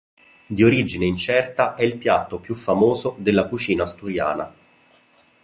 Di 0.47 0.63
origine 0.63 1.05
incerta, 1.05 1.75
è 1.75 1.83
il 1.83 1.95
piatto 1.95 2.39
più 2.39 2.55
famoso 2.55 3.17
della 3.19 3.47
cucina 3.47 3.83
asturiana. 3.83 4.51